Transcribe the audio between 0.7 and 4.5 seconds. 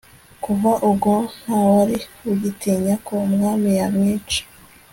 ubwo ntawari ugitinya ko umwami yamwica